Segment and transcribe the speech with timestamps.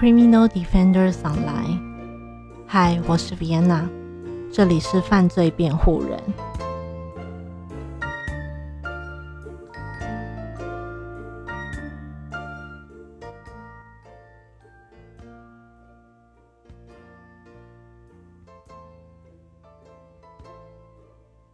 [0.00, 1.78] Criminal Defenders Online。
[2.66, 3.86] 嗨，我是 Vienna，
[4.50, 6.18] 这里是犯罪辩护人。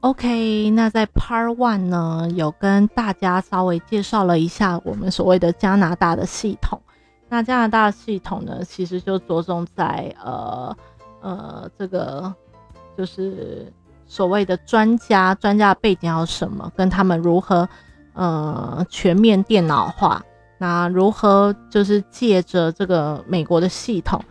[0.02, 6.80] OK，那在 Part One 呢，有跟大家稍微介绍了一下我们所谓的加拿大的系统。
[7.29, 10.77] 那加拿大系统呢，其实就着重在呃
[11.21, 12.33] 呃这个
[12.97, 13.73] 就是
[14.07, 17.69] 所谓的专家，专家的背景要什么，跟他们如何
[18.15, 20.25] 呃全面电脑化，
[20.59, 24.23] 那如何就是借着这个美国的系统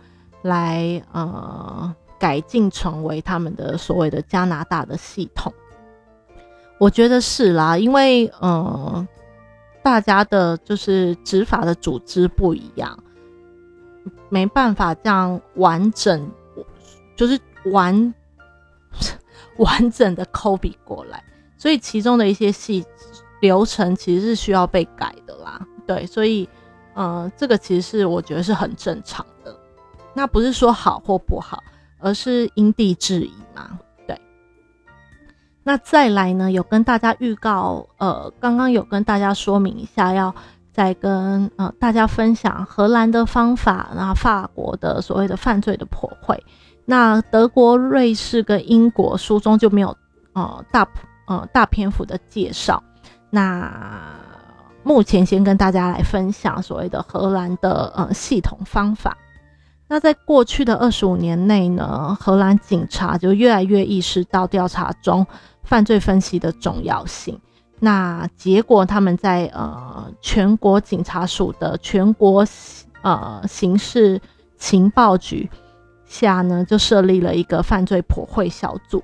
[0.42, 5.52] 来呃改进成为他们的所谓的加拿大的系统。
[6.78, 9.06] 我觉得是啦，因为嗯，
[9.86, 12.98] 大家的就是执法的组织不一样，
[14.28, 16.28] 没办法这样完整，
[17.14, 18.12] 就是完
[19.58, 21.22] 完整的 copy 过来，
[21.56, 22.84] 所以其中的一些细
[23.40, 25.64] 流程其实是需要被改的啦。
[25.86, 26.48] 对，所以
[26.96, 29.56] 嗯，这个其实是我觉得是很正常的，
[30.12, 31.62] 那不是说好或不好，
[32.00, 33.78] 而是因地制宜嘛。
[35.68, 36.52] 那再来呢？
[36.52, 40.32] 有跟大家预告，呃，刚刚有跟大家说明一下，要
[40.70, 46.38] 再跟呃大家分享荷兰的方法，然后法国的所谓的犯罪的破坏。
[46.84, 49.92] 那德国、瑞士跟英国书中就没有
[50.34, 50.86] 呃大
[51.26, 52.80] 呃大篇幅的介绍。
[53.28, 53.68] 那
[54.84, 59.18] 目前先跟大家来分享所谓的荷兰的呃系统方法。
[59.88, 65.26] 那在过去的二十五年内呢，荷兰警察就越来越意识到调查中。
[65.66, 67.38] 犯罪分析的重要性。
[67.78, 72.42] 那结果，他们在呃全国警察署的全国
[73.02, 74.18] 呃刑事
[74.56, 75.50] 情报局
[76.06, 79.02] 下呢，就设立了一个犯罪破会小组。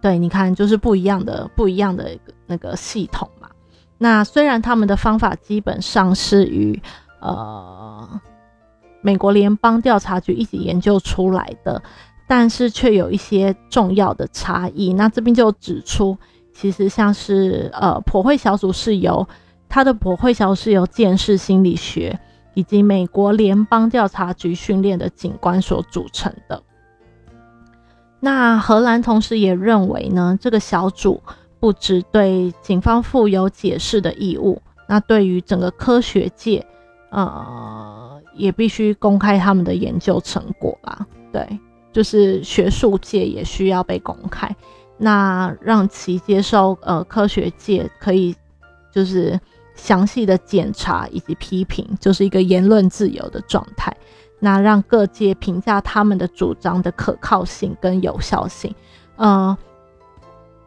[0.00, 3.48] 对，你看，就是不一样的不一样的那个系统嘛。
[3.98, 6.82] 那虽然他们的方法基本上是与
[7.20, 8.20] 呃
[9.00, 11.80] 美国联邦调查局一起研究出来的。
[12.26, 14.92] 但是却有一些重要的差异。
[14.92, 16.16] 那这边就指出，
[16.52, 19.26] 其实像是呃，普惠小组是由
[19.68, 22.18] 他的普惠小组是由见识心理学
[22.54, 26.62] 以及美国联邦调查局训练的警官所组成的。
[28.20, 31.20] 那荷兰同时也认为呢，这个小组
[31.58, 36.64] 不只对警方负有解释的义务，那对于整个科学界，
[37.10, 41.06] 呃，也必须公开他们的研究成果啦。
[41.32, 41.46] 对。
[41.92, 44.54] 就是学术界也需要被公开，
[44.96, 48.34] 那让其接受呃科学界可以
[48.90, 49.38] 就是
[49.74, 53.94] 详细的检查以及批评，就是一个言论自由的状态。
[54.38, 58.74] 那让各界评价他们的主张的可靠性跟有效性。
[59.16, 59.56] 嗯，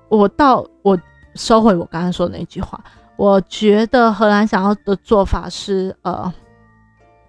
[0.07, 0.97] 我到我
[1.33, 2.81] 收回我刚刚说的那句话，
[3.17, 6.33] 我觉得荷兰想要的做法是呃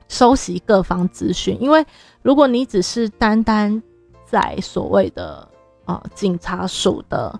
[0.08, 1.84] 收集各方资讯，因为。
[2.22, 3.80] 如果你只是单单
[4.24, 5.48] 在所谓的
[5.84, 7.38] 呃警察署的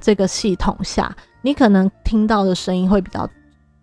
[0.00, 3.28] 这个系统下，你可能听到的声音会比较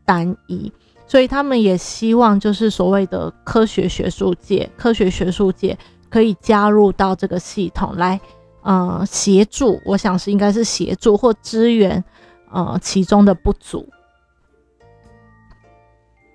[0.03, 0.73] 单一，
[1.05, 5.77] 所以他们也希望就是所谓的科学学术界、科学学术界
[6.09, 8.19] 可以加入到这个系统来，
[8.63, 9.79] 呃，协助。
[9.85, 12.03] 我想是应该是协助或支援，
[12.51, 13.87] 呃，其中的不足。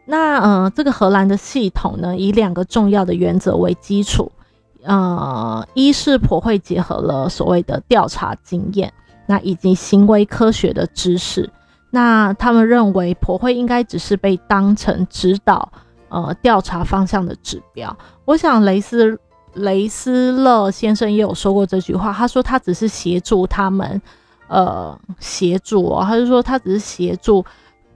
[0.07, 4.31] 那呃，这个荷兰的系统呢，以两个重要的原则为基础，
[4.83, 8.93] 呃，一是普惠结合了所谓的调查经验，
[9.27, 11.51] 那以及行为科学的知识。
[11.91, 15.73] 那他们认为普惠应该只是被当成指导
[16.11, 17.97] 呃调查方向的指标。
[18.27, 19.19] 我想雷斯
[19.55, 24.03] 雷斯勒先生也有说过这句话，他说他只是协助他们，
[24.49, 27.43] 呃，协助哦，他就说他只是协助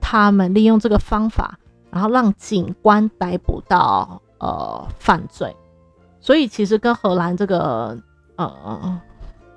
[0.01, 1.59] 他们利用这个方法。
[1.91, 5.57] 然后让警官逮捕到呃犯罪，
[6.21, 7.99] 所以其实跟荷兰这个
[8.37, 9.01] 呃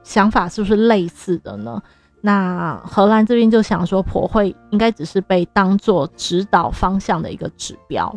[0.03, 1.81] 想法是不是类似的呢？
[2.21, 8.15] 那荷兰这边就想说，普会应该只是被当做指导方向的一个指标。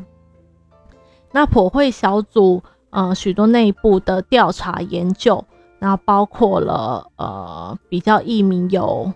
[1.33, 5.45] 那普会小组呃许多内部的调查研究，
[5.79, 9.13] 那包括了呃比较一名有。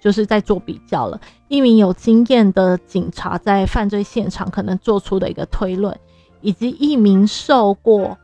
[0.00, 5.96] 就是在做比较了，一名有经验的警察在犯罪现场可能做出的一个推论，
[6.40, 8.18] 以及一名受过，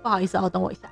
[0.00, 0.88] 不好意思，哦，等我一下，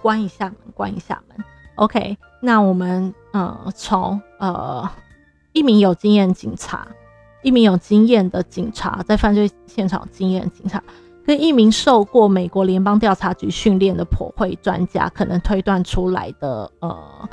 [0.00, 1.44] 关一下门，关一下门。
[1.74, 4.90] OK，那我们呃从呃
[5.52, 6.88] 一名有经验警察，
[7.42, 10.82] 一名有经验的警察在犯罪现场经验警察，
[11.24, 17.28] 跟一名受过美国联邦调查局训练的破会专家，可能推断出来的呃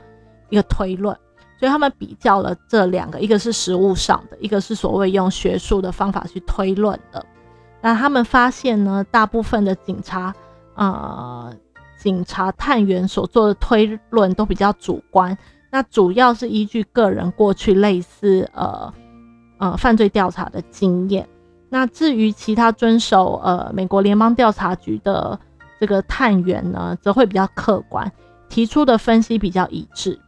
[0.50, 1.18] 一个推论。
[1.59, 7.25] 所以他们比较了这两个，一个是实物上的，一个是所谓用学术的方法去推论的。
[7.81, 10.31] 那他们发现呢，大部分的警察，
[10.75, 11.51] 呃，
[12.00, 15.36] 警察探员所做的推论都比较主观，
[15.71, 18.94] 那主要是依据个人过去类似呃
[19.57, 21.27] 呃犯罪调查的经验。
[21.69, 25.39] 那至于其他遵守呃美国联邦调查局的
[25.80, 28.12] 这个探员呢，则会比较客观，
[28.50, 30.19] 提出的分析比较一致。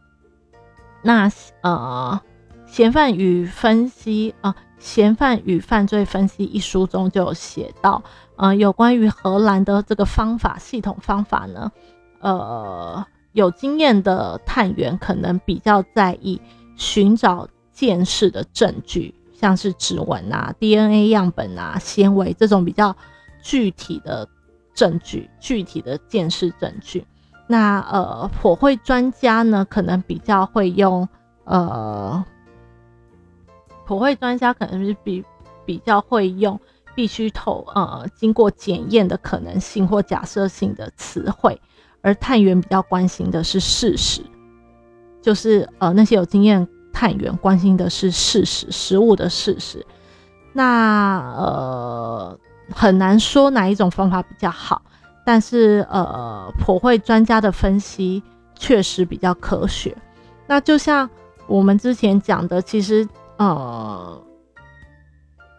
[1.02, 1.30] 那
[1.62, 2.20] 呃，
[2.66, 8.02] 嫌犯与分析啊，嫌犯与犯罪分析一书中就有写到，
[8.36, 11.72] 呃，有关于荷兰的这个方法系统方法呢，
[12.20, 13.02] 呃，
[13.32, 16.38] 有经验的探员可能比较在意
[16.76, 22.94] 寻找见识的证据，像是指纹啊、DNA 样本啊、纤维这种比较
[23.42, 24.28] 具体的
[24.74, 27.06] 证据，具体的见识证据。
[27.46, 31.08] 那呃，火会专家呢，可能比较会用
[31.44, 32.22] 呃，
[33.86, 35.24] 火会专家可能是比
[35.64, 36.60] 比较会用
[36.94, 41.58] 必须透呃经过检验的可能性或假设性的词汇，
[42.02, 44.20] 而探员比较关心的是事实，
[45.22, 49.84] 就是呃那些有经验探员关心的是事实，实物的事实。
[50.52, 52.38] 那呃
[52.70, 54.82] 很难说哪一种方法比较好。
[55.22, 58.20] 但是，呃，普会专家的分析
[58.56, 59.96] 确实比较科学。
[60.46, 61.08] 那就像
[61.46, 64.20] 我们之前讲的，其实，呃，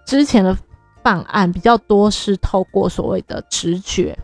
[0.05, 0.57] 之前的
[1.01, 4.17] 办案比较多是透过所谓的直觉，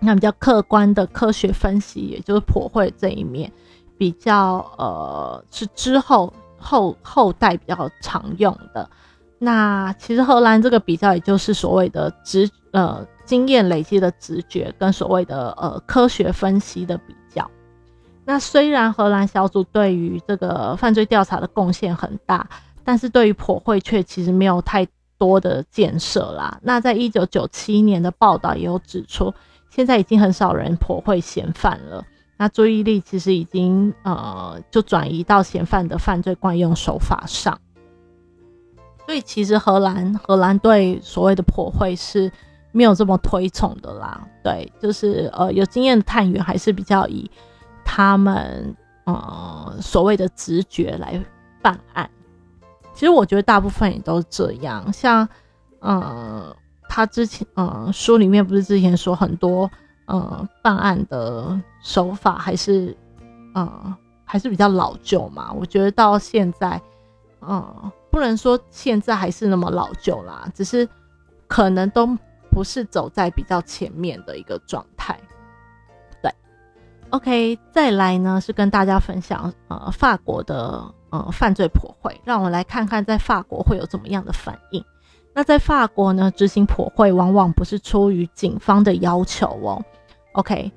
[0.00, 3.52] 那比较客观的科学分析，也就是普会这一面
[3.98, 8.88] 比较，呃，是之后后后代比较常用的。
[9.38, 13.06] 那其实荷兰这个比较，也就是所谓的直，呃。
[13.26, 17.50] 经验累积的直觉跟所谓的呃科学分析的比较，
[18.26, 22.46] 那虽然荷兰小组对于这个犯罪调查的贡献很大，
[22.84, 24.86] 但是对于破会却其实没有太
[25.16, 26.58] 多的建设啦。
[26.60, 29.32] 那在一九九七年的报道也有指出，
[29.70, 32.04] 现在已经很少人破会嫌犯了，
[32.36, 37.58] 那注意力其实已经呃就转移到嫌犯的犯罪惯用手法上。
[39.06, 42.30] 所以其实荷兰荷兰对所谓的破会是。
[42.76, 47.30] 没有这么推崇的啦，对，就是呃有经验的探员还是比较以
[47.84, 51.24] 他们呃所谓的直觉来
[51.62, 52.10] 办案。
[52.92, 55.28] 其实我觉得大部分也都是这样，像
[55.78, 56.52] 呃
[56.88, 59.70] 他之前呃书里面不是之前说很多
[60.06, 62.96] 呃办案的手法还是
[63.54, 65.52] 呃还是比较老旧嘛？
[65.52, 66.80] 我觉得到现在
[67.40, 70.88] 呃不能说现在还是那么老旧啦，只是
[71.46, 72.16] 可能都。
[72.50, 75.18] 不是走在比较前面的一个状态，
[76.22, 76.32] 对
[77.10, 84.84] ，OK，再来呢是跟大家分享呃法国的呃犯罪破会，让我来看看在法国会有怎么样的反应。
[85.34, 89.84] 那在法国呢，执行破会往往不是出于警方的要求哦
[90.32, 90.70] ，OK，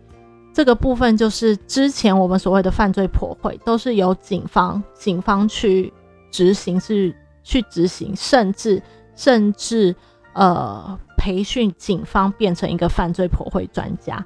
[0.53, 5.93] 这个部分就是之前我们所谓的犯罪破会都是由警方警方去
[6.31, 8.81] 执行，是去执行，甚至
[9.15, 9.95] 甚至
[10.33, 10.99] 呃。
[11.19, 14.23] 培训警方变成一个犯罪破会专家，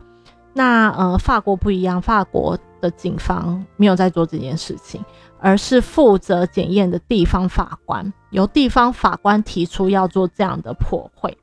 [0.54, 5.04] 那呃，法国不一样，法国的警方没有在做这件事情，
[5.42, 11.36] 而是负责检验的地方法官，由地方法官提出要做这样的破会。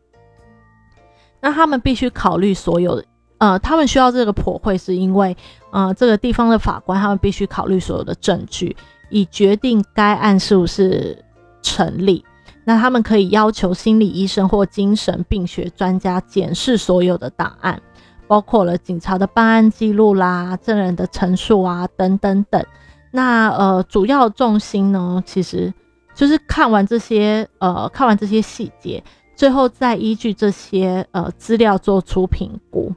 [1.40, 3.02] 那他们必须考虑所有，
[3.38, 5.36] 呃，他们需要这个破会，是因为
[5.70, 8.76] 呃，这个地方的法官他们必须考虑所有的证据，
[9.10, 11.24] 以决定该案是不是
[11.60, 12.24] 成立。
[12.64, 17.80] 那他们可以要求心理医生或精神病学专家检视所有的档案，
[18.26, 22.64] 包括了警察的办案记录啦、证人的陈述啊等等等。
[23.10, 25.72] 那呃，主要重心呢，其实
[26.14, 29.02] 就是看完这些呃，看完这些细节，
[29.34, 32.92] 最后再依据这些呃资料做出评估。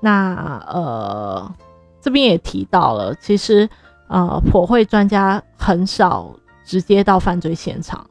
[0.00, 1.54] 那呃，
[2.00, 3.68] 这边也提到了，其实
[4.08, 8.04] 呃，破会专家很少直接到犯罪现场。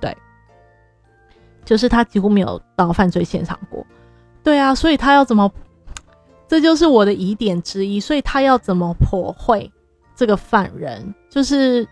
[0.00, 0.16] 对
[1.64, 3.86] 就是他几乎没有到犯罪现场过，
[4.42, 5.50] 对啊，所以他要怎么？
[6.48, 7.98] 这就是我的疑点之一。
[7.98, 9.70] 所以他要怎么破会
[10.16, 11.14] 这个犯人？
[11.30, 11.86] 就是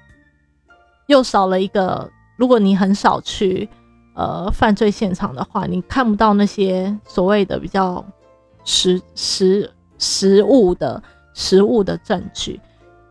[1.06, 2.10] 又少了一个。
[2.36, 3.68] 如果你很少去
[4.16, 8.04] 呃犯罪现场的话，你看不到那些所谓的比较
[8.64, 11.00] 实实实物的
[11.32, 12.60] 实物的证据。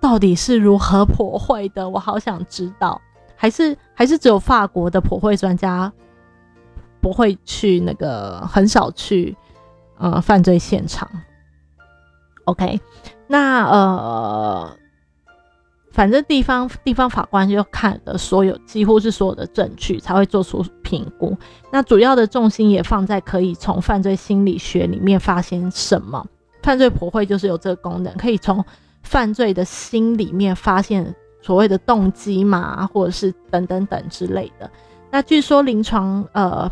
[0.01, 1.89] 到底是如何破会的？
[1.89, 3.01] 我好想知道。
[3.37, 5.89] 还是还是只有法国的破会专家
[6.99, 9.37] 不会去那个，很少去
[9.97, 11.09] 呃犯罪现场。
[12.43, 12.81] OK，
[13.27, 14.77] 那呃。
[15.93, 21.37] 反正地方地方法官就看的所有几乎是所有的证据才会做出评估。
[21.71, 26.25] 那主要的重心也放在可以从犯罪心理学里面发现什么。
[26.63, 28.65] 犯罪婆会就是有这个功能，可以从
[29.03, 34.67] 犯罪的心里面发现所谓的动机嘛，或者是等等等之类的。
[35.11, 36.71] 那据说临床呃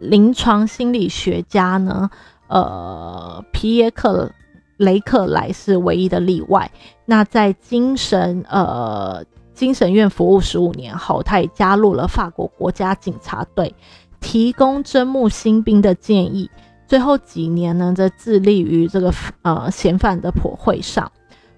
[0.00, 2.10] 临床心理学家呢，
[2.48, 4.30] 呃皮耶克。
[4.76, 6.70] 雷克莱是唯一的例外。
[7.04, 13.74] 那在精神呃精神院服务十五年后，他也加入了法国国家警察队，
[14.20, 16.50] 提供征募新兵的建议。
[16.86, 21.10] 最后几年呢，则致力于这个呃嫌犯的破会上。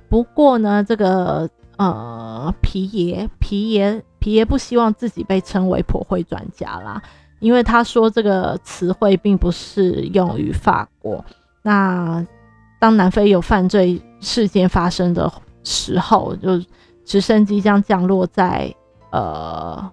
[0.08, 7.02] 不过呢，这个呃皮耶皮耶皮耶不希望自己被称为破会专家啦，
[7.40, 11.22] 因为他说这个词汇并不适用于法国。
[11.62, 12.24] 那
[12.80, 15.30] 当南非有犯罪事件发生的
[15.64, 16.62] 时候，就
[17.04, 18.72] 直升机将降落在
[19.10, 19.90] 呃，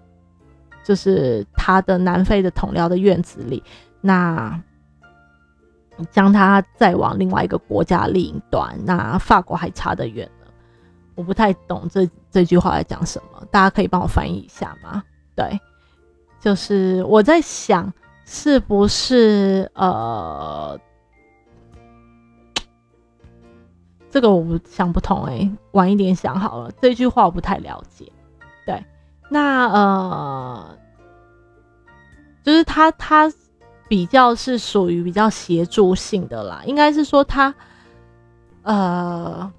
[0.83, 3.63] 就是他的南非的同僚的院子里，
[4.01, 4.61] 那
[6.11, 10.45] 将他再往另外一个国家另一端，那法国还差得远呢。
[11.15, 15.01] 我不太懂这这句话在讲什么，大家可以帮我翻译一下吗？
[15.35, 15.59] 对，
[16.39, 17.91] 就是我在想，
[18.25, 20.79] 是不是呃。
[24.15, 26.71] 这个我不想不通哎，晚一点想好了。
[26.81, 28.09] 这句话我不太了解。
[28.65, 28.81] 对，
[29.29, 30.77] 那呃，
[32.41, 33.29] 就是他他
[33.89, 37.53] 比较是属于比较协助性的啦，应该是说他
[38.63, 39.51] 呃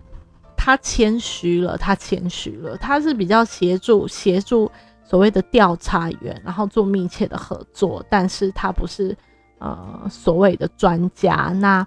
[0.57, 4.73] 他谦虚了，他谦虚了，他是比较协助协助
[5.05, 9.15] 所谓的调查员，然后做密切的合作，但是他不是
[9.59, 11.53] 呃所谓的专家。
[11.61, 11.87] 那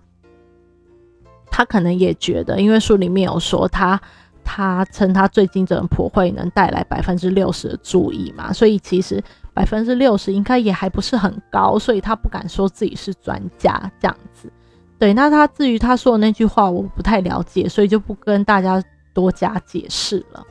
[1.59, 3.99] 他可能也觉得，因为书里面有说他，
[4.45, 9.21] 他称他最近这种普惠能带来百分之六十的注意嘛，所以其实
[9.53, 14.49] 百分之六十应该也还不是很高，所以他不敢说自己是专家这样子。
[14.97, 18.81] 对，那他至于他说的那句话，我不太了解，所以就不跟大家
[19.13, 20.41] 多加解释了。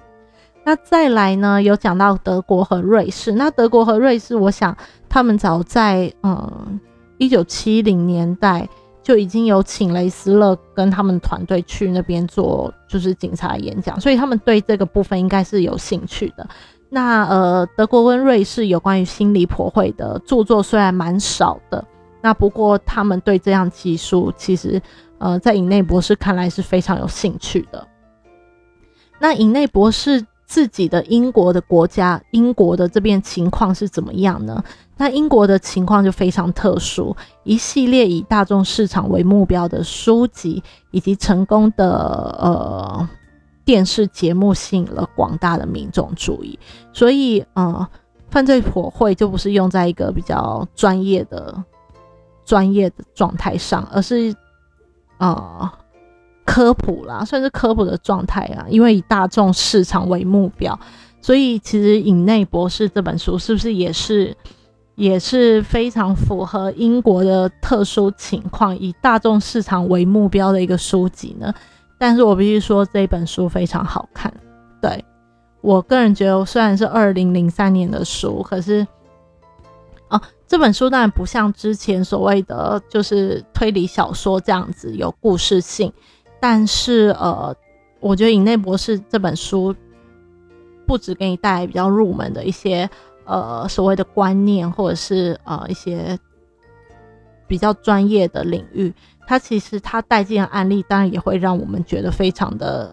[0.63, 4.77] 那再来呢，有讲到德国和瑞士，那德国和瑞士，我想
[5.09, 6.79] 他们早在嗯
[7.17, 8.69] 一九七零年代。
[9.09, 16.47] 就已经有请雷斯勒跟他们团队去那边做，就是警察演讲，所以他们对这个部分应该是有兴趣的。
[16.91, 21.83] 那呃，德国跟瑞士有关于心理破会的著作虽然蛮少的，
[22.21, 24.79] 那不过他们对这样技术其实
[25.17, 27.89] 呃，在尹内博士看来是非常有兴趣的。
[29.19, 30.23] 那尹内博士。
[30.49, 34.65] 自己的英国的国家，英国的这边情况是怎么样呢？
[34.97, 37.15] 那英国的情况就非常特殊，
[37.45, 41.87] 一系列以大众市场为目标的书籍以及成功的
[42.41, 43.09] 呃
[43.63, 46.59] 电视节目吸引了广大的民众注意，
[46.95, 47.87] 所以呃，
[48.31, 51.63] 犯罪火会就不是用在一个比较专业的
[52.47, 54.35] 专业的状态上，而是
[55.19, 55.71] 呃。
[56.59, 60.77] 科普啦，算是科普的状态啊，因为以大众市场为目标，
[61.21, 64.37] 所以其实尹内博士这本书是不是也是
[64.97, 71.55] 也是非常符合英国的特殊情况，以大众市场为目标的一个书籍呢？
[71.97, 74.33] 但是我必须说这本书非常好看，
[74.83, 75.05] 对
[75.61, 78.85] 我个人觉得，虽然是二零零三年的书，可是
[80.09, 85.93] 哦，这本书当然不像之前所谓的就是推理小说这样子有故事性。
[86.41, 87.55] 但是，呃，
[88.01, 89.75] 我觉得《尹内博士》这本书
[90.87, 92.89] 不止给你带来比较入门的一些，
[93.25, 96.17] 呃，所谓的观念，或者是呃一些
[97.47, 98.95] 比较专业的领域。
[99.27, 102.91] 它其实它带进的案例，当然也会让我们觉得非常的、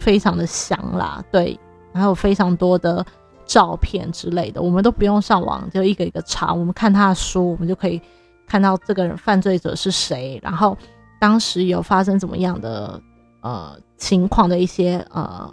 [0.00, 1.24] 非常的香啦。
[1.30, 1.58] 对，
[1.94, 3.06] 还有非常多的
[3.46, 6.52] 照片之类的，我们都不用上网，就一个一个查。
[6.52, 8.02] 我们看他的书，我们就可以
[8.46, 10.76] 看到这个人犯罪者是谁，然后。
[11.20, 13.00] 当时有发生怎么样的
[13.40, 15.52] 呃情况的一些呃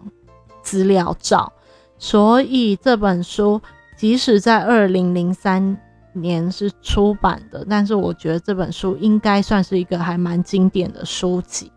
[0.62, 1.52] 资料照，
[1.98, 3.60] 所以这本书
[3.98, 5.76] 即使在二零零三
[6.14, 11.72] 年是出版的，但是我觉得这本书应该算是一个还蛮经典的书籍。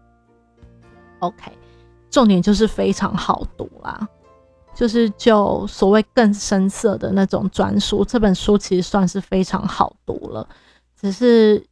[1.21, 1.51] OK，
[2.11, 4.07] 重点就是非常好读啦，
[4.75, 10.49] 就是就所谓更深色的那种专书，这本书其实算是非常好读了，
[11.01, 11.65] 只是。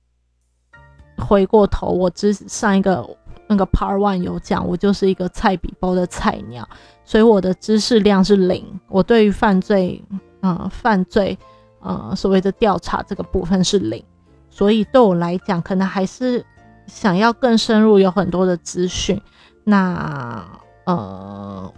[1.27, 3.05] 回过头，我之上一个
[3.49, 6.69] 那个 Part One 有讲，我就是一个菜比包的菜鸟，
[7.05, 8.65] 所以我的知识量是零。
[8.89, 10.03] 我对于犯罪，
[10.43, 11.37] 嗯，犯罪，
[11.81, 14.03] 呃，所谓的调查这个部分是零，
[14.51, 16.45] 所以对我来讲，可能还是
[16.87, 19.21] 想要更深入，有很多的资讯。
[19.65, 20.45] 那，
[20.85, 21.73] 呃，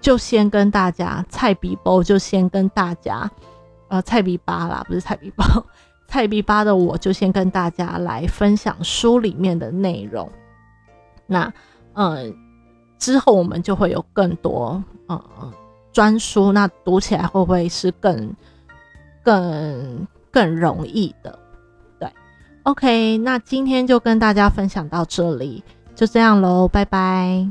[0.00, 3.30] 就先跟大家菜比包，就先跟大家，
[3.88, 5.44] 呃，菜比巴啦，不是菜比包。
[6.08, 10.28] 菜比巴的我就先跟大家来分享书里面的内容。
[11.26, 11.52] 那，
[11.92, 12.34] 嗯，
[12.98, 15.52] 之后我们就会有更多呃
[15.92, 18.34] 专书，那读起来会不会是更
[19.22, 21.38] 更更容易的？
[22.00, 22.10] 对
[22.62, 25.62] ，OK，那今天就跟大家分享到这里，
[25.94, 27.46] 就这样喽，拜拜。